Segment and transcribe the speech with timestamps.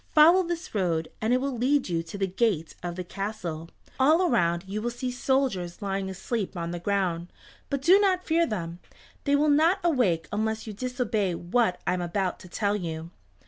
[0.15, 3.69] Follow this road, and it will lead you to the gate of the castle.
[3.99, 7.31] All around you will see soldiers lying asleep on the ground,
[7.69, 8.79] but do not fear them.
[9.25, 13.11] They will not awake unless you disobey what I am about to tell you."